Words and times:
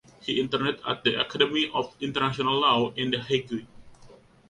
He 0.19 0.39
interned 0.41 0.79
at 0.87 1.03
the 1.03 1.21
Academy 1.21 1.69
of 1.75 1.95
International 2.01 2.59
Law 2.59 2.91
in 2.95 3.11
The 3.11 3.21
Hague. 3.21 3.67